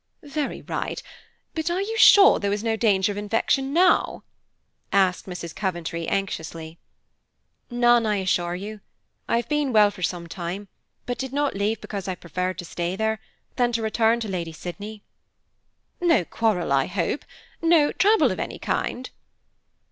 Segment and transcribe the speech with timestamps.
[0.23, 0.99] "Very right,
[1.53, 4.23] but are you sure there is no danger of infection now?"
[4.91, 5.53] asked Mrs.
[5.55, 6.79] Coventry anxiously.
[7.69, 8.79] "None, I assure you.
[9.27, 10.69] I have been well for some time,
[11.05, 13.19] but did not leave because I preferred to stay there,
[13.57, 15.03] than to return to Lady Sydney."
[15.99, 17.23] "No quarrel, I hope?
[17.61, 19.07] No trouble of any kind?"